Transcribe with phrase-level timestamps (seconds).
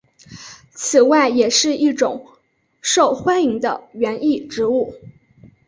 [0.71, 2.25] 此外也是一种
[2.81, 4.95] 受欢迎的园艺植物。